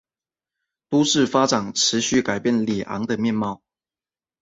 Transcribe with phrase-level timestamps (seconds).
[0.89, 3.61] 都市发展持续改变里昂的面貌。